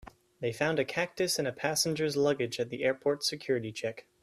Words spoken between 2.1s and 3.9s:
luggage at the airport's security